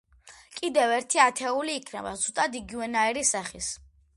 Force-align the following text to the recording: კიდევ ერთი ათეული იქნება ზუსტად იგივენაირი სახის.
კიდევ 0.59 0.93
ერთი 0.95 1.21
ათეული 1.25 1.75
იქნება 1.81 2.15
ზუსტად 2.23 2.59
იგივენაირი 2.63 3.25
სახის. 3.35 3.71